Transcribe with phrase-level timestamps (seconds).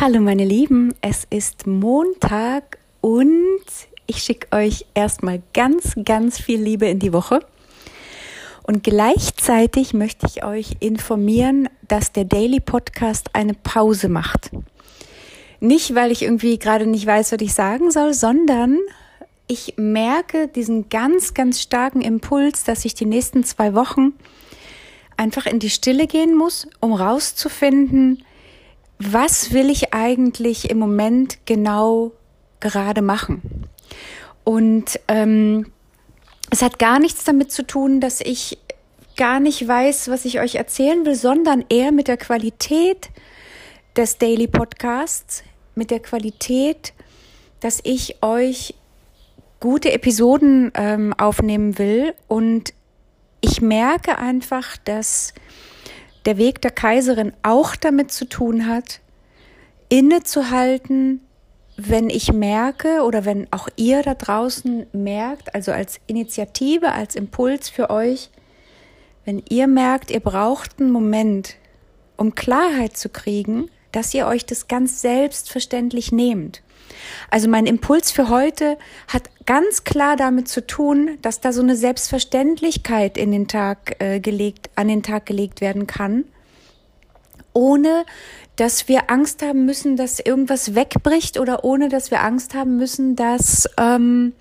[0.00, 3.60] Hallo meine Lieben, es ist Montag und
[4.06, 7.40] ich schicke euch erstmal ganz, ganz viel Liebe in die Woche.
[8.62, 14.50] Und gleichzeitig möchte ich euch informieren, dass der Daily Podcast eine Pause macht.
[15.60, 18.78] Nicht, weil ich irgendwie gerade nicht weiß, was ich sagen soll, sondern
[19.48, 24.14] ich merke diesen ganz, ganz starken Impuls, dass ich die nächsten zwei Wochen
[25.18, 28.24] einfach in die Stille gehen muss, um rauszufinden,
[29.00, 32.12] was will ich eigentlich im Moment genau
[32.60, 33.66] gerade machen?
[34.44, 35.72] Und ähm,
[36.50, 38.58] es hat gar nichts damit zu tun, dass ich
[39.16, 43.08] gar nicht weiß, was ich euch erzählen will, sondern eher mit der Qualität
[43.96, 46.92] des Daily Podcasts, mit der Qualität,
[47.60, 48.74] dass ich euch
[49.60, 52.14] gute Episoden ähm, aufnehmen will.
[52.28, 52.74] Und
[53.40, 55.32] ich merke einfach, dass
[56.26, 59.00] der Weg der Kaiserin auch damit zu tun hat,
[59.88, 61.20] innezuhalten,
[61.76, 67.68] wenn ich merke oder wenn auch ihr da draußen merkt, also als Initiative, als Impuls
[67.68, 68.30] für euch,
[69.24, 71.56] wenn ihr merkt, ihr braucht einen Moment,
[72.16, 76.62] um Klarheit zu kriegen, dass ihr euch das ganz selbstverständlich nehmt.
[77.30, 81.76] Also mein Impuls für heute hat ganz klar damit zu tun, dass da so eine
[81.76, 86.24] Selbstverständlichkeit in den Tag äh, gelegt, an den Tag gelegt werden kann,
[87.52, 88.04] ohne
[88.56, 93.16] dass wir Angst haben müssen, dass irgendwas wegbricht oder ohne dass wir Angst haben müssen,
[93.16, 94.34] dass ähm,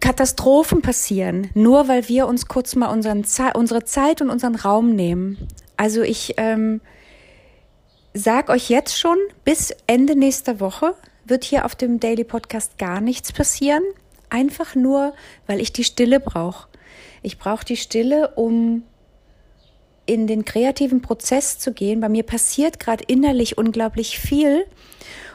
[0.00, 5.48] Katastrophen passieren, nur weil wir uns kurz mal unseren unsere Zeit und unseren Raum nehmen.
[5.76, 6.80] Also ich ähm,
[8.14, 10.94] sag euch jetzt schon, bis Ende nächster Woche
[11.24, 13.82] wird hier auf dem Daily Podcast gar nichts passieren.
[14.28, 15.14] Einfach nur,
[15.46, 16.68] weil ich die Stille brauche.
[17.22, 18.82] Ich brauche die Stille, um
[20.06, 22.00] in den kreativen Prozess zu gehen.
[22.00, 24.64] Bei mir passiert gerade innerlich unglaublich viel.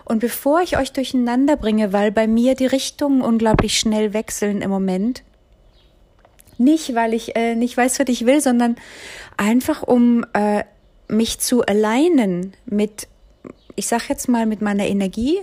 [0.04, 4.70] Und bevor ich euch durcheinander bringe, weil bei mir die Richtungen unglaublich schnell wechseln im
[4.70, 5.24] Moment,
[6.58, 8.76] nicht weil ich äh, nicht weiß, was ich will, sondern
[9.38, 10.64] einfach um äh,
[11.08, 13.08] mich zu alleinen mit,
[13.76, 15.40] ich sag jetzt mal, mit meiner Energie,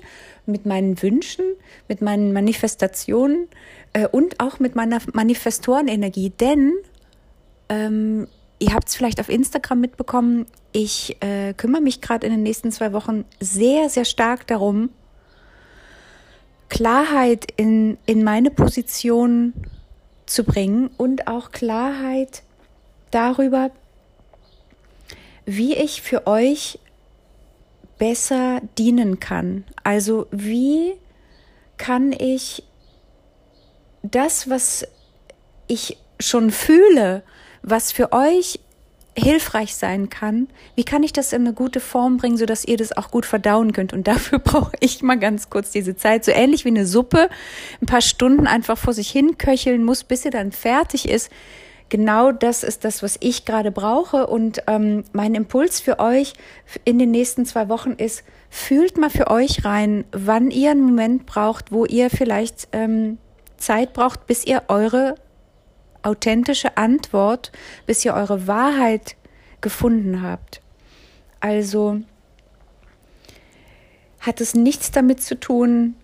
[0.47, 1.45] mit meinen Wünschen,
[1.89, 3.49] mit meinen Manifestationen
[3.93, 6.31] äh, und auch mit meiner Manifestorenenergie.
[6.31, 6.73] Denn
[7.69, 8.27] ähm,
[8.59, 12.73] ihr habt es vielleicht auf Instagram mitbekommen, ich äh, kümmere mich gerade in den nächsten
[12.73, 14.91] zwei Wochen sehr, sehr stark darum,
[16.69, 19.53] Klarheit in, in meine Position
[20.25, 22.43] zu bringen und auch Klarheit
[23.11, 23.71] darüber,
[25.47, 26.79] wie ich für euch
[27.99, 29.65] besser dienen kann.
[29.85, 30.95] Also wie
[31.77, 32.65] kann ich
[34.03, 34.87] das, was
[35.69, 37.23] ich schon fühle,
[37.63, 38.59] was für euch
[39.15, 42.79] hilfreich sein kann, wie kann ich das in eine gute Form bringen, so dass ihr
[42.79, 43.93] das auch gut verdauen könnt?
[43.93, 47.29] Und dafür brauche ich mal ganz kurz diese Zeit, so ähnlich wie eine Suppe,
[47.81, 51.31] ein paar Stunden einfach vor sich hin köcheln muss, bis sie dann fertig ist
[51.93, 54.27] genau das ist das, was ich gerade brauche.
[54.27, 56.33] Und ähm, mein Impuls für euch
[56.87, 61.27] in den nächsten zwei Wochen ist, fühlt mal für euch rein, wann ihr einen Moment
[61.27, 63.19] braucht, wo ihr vielleicht ähm,
[63.59, 65.17] Zeit braucht, bis ihr eure
[66.03, 67.53] authentische Antwort,
[67.85, 69.15] bis ihr eure Wahrheit
[69.61, 70.63] gefunden habt.
[71.41, 72.01] Also
[74.21, 75.95] hat es nichts damit zu tun,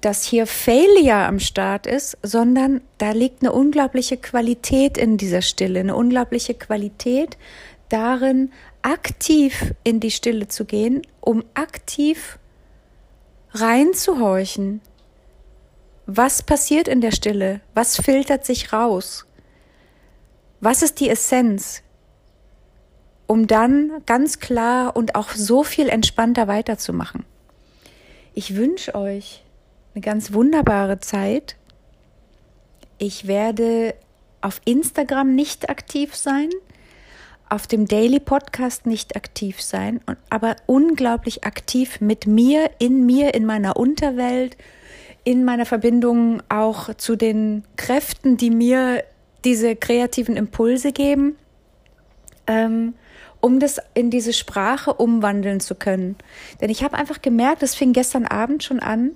[0.00, 5.80] dass hier Failure am Start ist, sondern da liegt eine unglaubliche Qualität in dieser Stille,
[5.80, 7.36] eine unglaubliche Qualität
[7.88, 8.52] darin,
[8.82, 12.38] aktiv in die Stille zu gehen, um aktiv
[13.52, 14.80] reinzuhorchen.
[16.06, 17.60] Was passiert in der Stille?
[17.74, 19.26] Was filtert sich raus?
[20.60, 21.82] Was ist die Essenz?
[23.26, 27.24] Um dann ganz klar und auch so viel entspannter weiterzumachen.
[28.34, 29.44] Ich wünsche euch,
[29.94, 31.56] eine ganz wunderbare Zeit.
[32.98, 33.94] Ich werde
[34.40, 36.50] auf Instagram nicht aktiv sein,
[37.48, 43.44] auf dem Daily Podcast nicht aktiv sein, aber unglaublich aktiv mit mir, in mir, in
[43.44, 44.56] meiner Unterwelt,
[45.24, 49.02] in meiner Verbindung auch zu den Kräften, die mir
[49.44, 51.36] diese kreativen Impulse geben,
[52.46, 52.94] ähm,
[53.40, 56.16] um das in diese Sprache umwandeln zu können.
[56.60, 59.12] Denn ich habe einfach gemerkt, das fing gestern Abend schon an,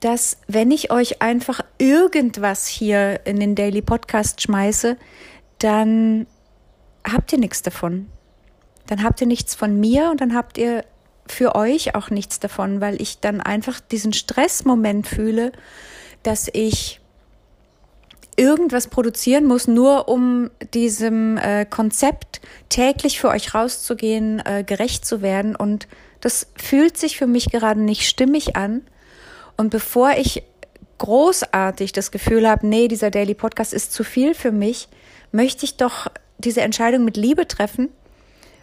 [0.00, 4.96] dass wenn ich euch einfach irgendwas hier in den Daily Podcast schmeiße,
[5.58, 6.26] dann
[7.04, 8.08] habt ihr nichts davon.
[8.86, 10.84] Dann habt ihr nichts von mir und dann habt ihr
[11.26, 15.52] für euch auch nichts davon, weil ich dann einfach diesen Stressmoment fühle,
[16.22, 17.00] dass ich
[18.36, 25.20] irgendwas produzieren muss, nur um diesem äh, Konzept täglich für euch rauszugehen, äh, gerecht zu
[25.20, 25.54] werden.
[25.54, 25.88] Und
[26.20, 28.82] das fühlt sich für mich gerade nicht stimmig an.
[29.60, 30.42] Und bevor ich
[30.96, 34.88] großartig das Gefühl habe, nee, dieser Daily Podcast ist zu viel für mich,
[35.32, 36.06] möchte ich doch
[36.38, 37.90] diese Entscheidung mit Liebe treffen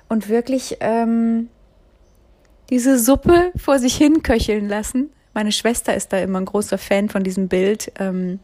[0.10, 1.50] und wirklich ähm,
[2.72, 5.12] diese Suppe vor sich hin köcheln lassen.
[5.36, 7.92] Meine Schwester ist da immer ein großer Fan von diesem Bild.
[8.00, 8.40] Ähm,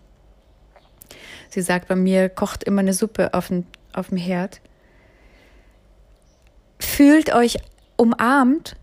[1.49, 4.61] sie sagt, bei mir kocht immer eine Suppe auf dem, auf dem Herd.
[6.77, 7.57] Fühlt euch
[7.97, 8.75] umarmt,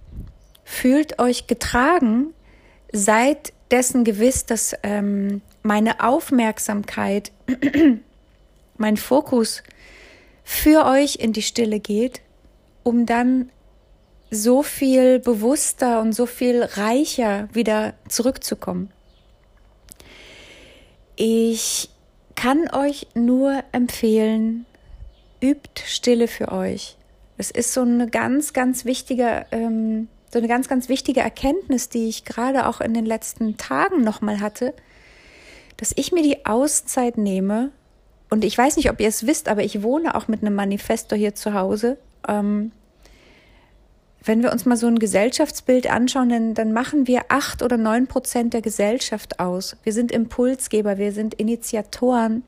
[0.64, 2.34] fühlt euch getragen,
[2.92, 7.32] seid dessen gewiss, dass ähm, meine Aufmerksamkeit,
[8.76, 9.62] mein Fokus
[10.44, 12.22] für euch in die Stille geht,
[12.82, 13.50] um dann
[14.30, 18.90] so viel bewusster und so viel reicher wieder zurückzukommen.
[21.16, 21.90] Ich
[22.36, 24.66] kann euch nur empfehlen,
[25.42, 26.96] übt Stille für euch.
[27.36, 32.08] Es ist so eine ganz, ganz wichtige, ähm, so eine ganz, ganz wichtige Erkenntnis, die
[32.08, 34.74] ich gerade auch in den letzten Tagen nochmal hatte,
[35.76, 37.70] dass ich mir die Auszeit nehme.
[38.28, 41.16] Und ich weiß nicht, ob ihr es wisst, aber ich wohne auch mit einem Manifesto
[41.16, 41.98] hier zu Hause.
[42.28, 42.70] Ähm,
[44.22, 48.06] wenn wir uns mal so ein Gesellschaftsbild anschauen, dann, dann machen wir acht oder neun
[48.06, 49.76] Prozent der Gesellschaft aus.
[49.82, 52.44] Wir sind Impulsgeber, wir sind Initiatoren.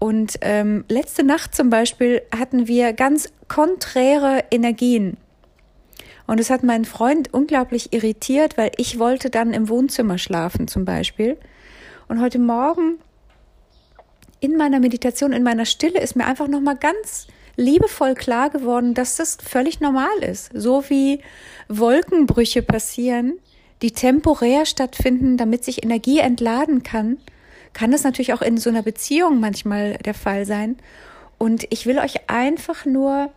[0.00, 5.16] Und ähm, letzte Nacht zum Beispiel hatten wir ganz konträre Energien.
[6.28, 10.84] Und es hat meinen Freund unglaublich irritiert, weil ich wollte dann im Wohnzimmer schlafen zum
[10.84, 11.38] Beispiel.
[12.06, 12.98] Und heute Morgen
[14.38, 19.16] in meiner Meditation, in meiner Stille ist mir einfach nochmal ganz liebevoll klar geworden, dass
[19.16, 20.50] das völlig normal ist.
[20.52, 21.22] So wie
[21.68, 23.38] Wolkenbrüche passieren,
[23.80, 27.16] die temporär stattfinden, damit sich Energie entladen kann,
[27.72, 30.76] kann das natürlich auch in so einer Beziehung manchmal der Fall sein.
[31.38, 33.32] Und ich will euch einfach nur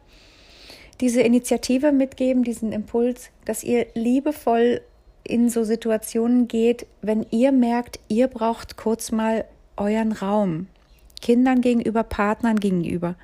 [1.02, 4.82] diese Initiative mitgeben, diesen Impuls, dass ihr liebevoll
[5.24, 9.46] in so Situationen geht, wenn ihr merkt, ihr braucht kurz mal
[9.78, 10.68] euren Raum.
[11.22, 13.16] Kindern gegenüber, Partnern gegenüber.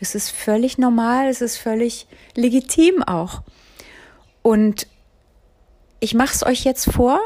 [0.00, 3.42] Es ist völlig normal, es ist völlig legitim auch.
[4.42, 4.86] Und
[6.00, 7.20] ich mache es euch jetzt vor.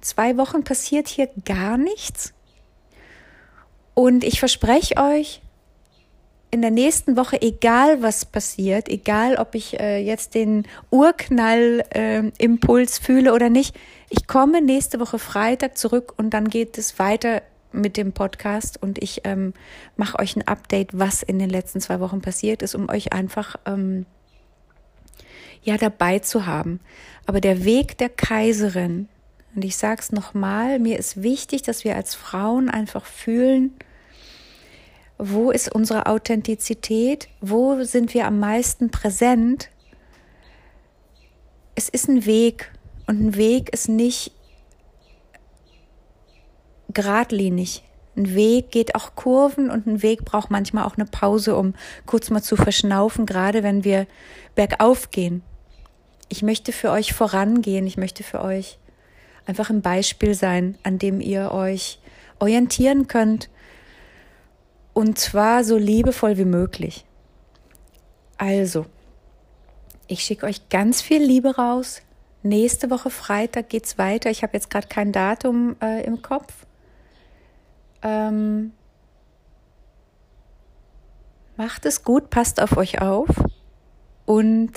[0.00, 2.32] Zwei Wochen passiert hier gar nichts.
[3.94, 5.42] Und ich verspreche euch,
[6.54, 13.02] in der nächsten Woche, egal was passiert, egal ob ich äh, jetzt den Urknall-Impuls äh,
[13.02, 13.76] fühle oder nicht,
[14.08, 17.42] ich komme nächste Woche Freitag zurück und dann geht es weiter
[17.72, 19.52] mit dem Podcast und ich ähm,
[19.96, 23.56] mache euch ein Update, was in den letzten zwei Wochen passiert ist, um euch einfach
[23.66, 24.06] ähm,
[25.64, 26.78] ja dabei zu haben.
[27.26, 29.08] Aber der Weg der Kaiserin,
[29.56, 33.72] und ich sage es nochmal, mir ist wichtig, dass wir als Frauen einfach fühlen,
[35.18, 39.70] wo ist unsere Authentizität, wo sind wir am meisten präsent.
[41.74, 42.72] Es ist ein Weg
[43.06, 44.32] und ein Weg ist nicht
[46.92, 47.82] geradlinig.
[48.16, 51.74] Ein Weg geht auch Kurven und ein Weg braucht manchmal auch eine Pause, um
[52.06, 54.06] kurz mal zu verschnaufen, gerade wenn wir
[54.54, 55.42] bergauf gehen.
[56.28, 58.78] Ich möchte für euch vorangehen, ich möchte für euch
[59.46, 61.98] einfach ein Beispiel sein, an dem ihr euch
[62.38, 63.48] orientieren könnt
[64.94, 67.04] und zwar so liebevoll wie möglich.
[68.38, 68.86] Also,
[70.06, 72.00] ich schicke euch ganz viel Liebe raus.
[72.42, 74.30] Nächste Woche Freitag geht's weiter.
[74.30, 76.52] Ich habe jetzt gerade kein Datum äh, im Kopf.
[78.02, 78.72] Ähm,
[81.56, 83.28] macht es gut, passt auf euch auf
[84.26, 84.72] und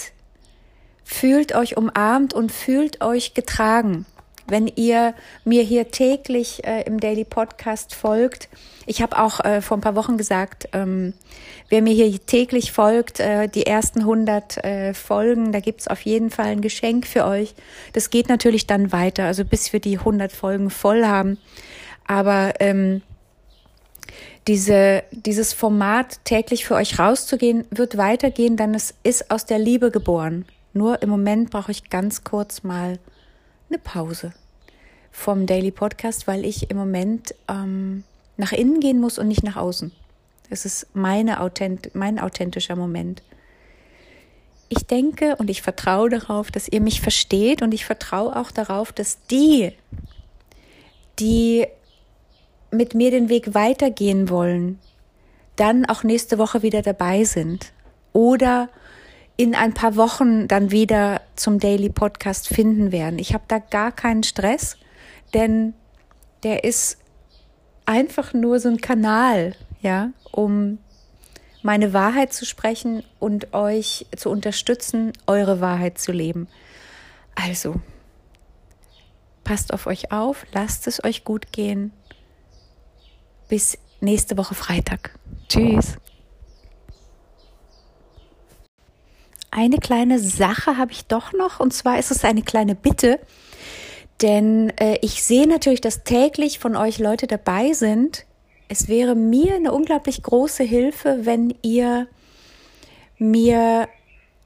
[1.04, 4.06] fühlt euch umarmt und fühlt euch getragen.
[4.50, 5.14] Wenn ihr
[5.44, 8.48] mir hier täglich äh, im Daily Podcast folgt,
[8.86, 11.14] ich habe auch äh, vor ein paar Wochen gesagt, ähm,
[11.68, 16.30] wer mir hier täglich folgt, äh, die ersten 100 äh, Folgen, da gibt's auf jeden
[16.30, 17.56] Fall ein Geschenk für euch.
[17.92, 21.38] Das geht natürlich dann weiter, also bis wir die 100 Folgen voll haben.
[22.08, 23.02] Aber ähm,
[24.48, 29.92] diese, dieses Format täglich für euch rauszugehen, wird weitergehen, denn es ist aus der Liebe
[29.92, 30.46] geboren.
[30.72, 32.98] Nur im Moment brauche ich ganz kurz mal
[33.70, 34.34] eine Pause
[35.12, 38.04] vom Daily Podcast, weil ich im Moment ähm,
[38.38, 39.92] nach innen gehen muss und nicht nach außen.
[40.50, 43.22] Es ist meine Authent mein authentischer Moment.
[44.70, 48.92] Ich denke und ich vertraue darauf, dass ihr mich versteht und ich vertraue auch darauf,
[48.92, 49.72] dass die,
[51.20, 51.66] die
[52.72, 54.80] mit mir den Weg weitergehen wollen,
[55.56, 57.72] dann auch nächste Woche wieder dabei sind
[58.14, 58.70] oder
[59.38, 63.20] in ein paar Wochen dann wieder zum Daily Podcast finden werden.
[63.20, 64.78] Ich habe da gar keinen Stress,
[65.34, 65.76] denn
[66.44, 66.98] der ist
[67.86, 70.80] einfach nur so ein Kanal, ja, um
[71.62, 76.48] meine Wahrheit zu sprechen und euch zu unterstützen, eure Wahrheit zu leben.
[77.36, 77.76] Also,
[79.44, 81.92] passt auf euch auf, lasst es euch gut gehen.
[83.50, 85.18] Bis nächste Woche Freitag.
[85.48, 85.98] Tschüss.
[89.52, 93.20] Eine kleine Sache habe ich doch noch, und zwar ist es eine kleine Bitte.
[94.22, 98.26] Denn äh, ich sehe natürlich, dass täglich von euch Leute dabei sind.
[98.68, 102.08] Es wäre mir eine unglaublich große Hilfe, wenn ihr
[103.18, 103.88] mir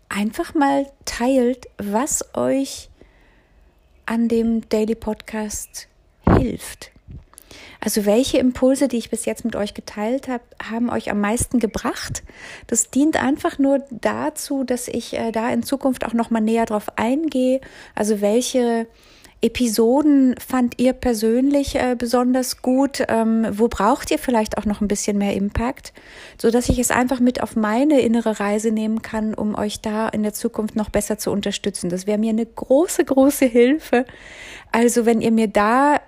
[0.10, 2.90] einfach mal teilt, was euch
[4.06, 5.88] an dem Daily Podcast
[6.38, 6.92] hilft.
[7.80, 11.60] Also welche Impulse, die ich bis jetzt mit euch geteilt habe, haben euch am meisten
[11.60, 12.24] gebracht?
[12.68, 16.66] Das dient einfach nur dazu, dass ich äh, da in Zukunft auch noch mal näher
[16.66, 17.62] drauf eingehe.
[17.96, 18.88] Also welche
[19.44, 23.04] Episoden fand ihr persönlich äh, besonders gut?
[23.08, 25.94] Ähm, wo braucht ihr vielleicht auch noch ein bisschen mehr Impact,
[26.38, 30.10] so dass ich es einfach mit auf meine innere Reise nehmen kann, um euch da
[30.10, 31.90] in der Zukunft noch besser zu unterstützen?
[31.90, 34.06] Das wäre mir eine große, große Hilfe.
[34.72, 36.00] Also wenn ihr mir da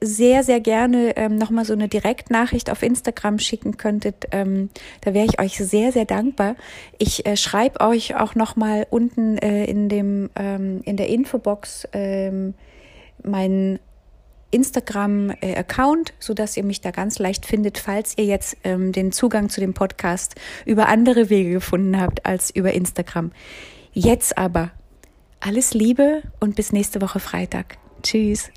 [0.00, 4.70] sehr, sehr gerne ähm, nochmal so eine Direktnachricht auf Instagram schicken könntet, ähm,
[5.00, 6.56] da wäre ich euch sehr, sehr dankbar.
[6.98, 12.54] Ich äh, schreibe euch auch nochmal unten äh, in dem ähm, in der Infobox ähm,
[13.22, 13.78] meinen
[14.50, 19.48] Instagram-Account, so dass ihr mich da ganz leicht findet, falls ihr jetzt ähm, den Zugang
[19.48, 20.34] zu dem Podcast
[20.66, 23.30] über andere Wege gefunden habt als über Instagram.
[23.92, 24.72] Jetzt aber
[25.38, 27.78] alles Liebe und bis nächste Woche Freitag.
[28.02, 28.50] Tschüss.